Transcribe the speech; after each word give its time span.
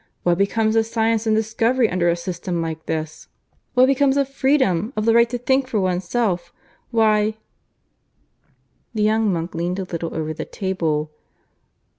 What 0.23 0.39
becomes 0.39 0.75
of 0.75 0.87
science 0.87 1.27
and 1.27 1.35
discovery 1.35 1.87
under 1.87 2.09
a 2.09 2.15
system 2.15 2.59
like 2.59 2.87
this? 2.87 3.27
What 3.75 3.85
becomes 3.85 4.17
of 4.17 4.27
freedom 4.27 4.91
of 4.95 5.05
the 5.05 5.13
right 5.13 5.29
to 5.29 5.37
think 5.37 5.67
for 5.67 5.79
oneself? 5.79 6.51
Why" 6.89 7.37
The 8.95 9.03
young 9.03 9.31
monk 9.31 9.53
leaned 9.53 9.77
a 9.77 9.83
little 9.83 10.15
over 10.15 10.33
the 10.33 10.43
table. 10.45 11.11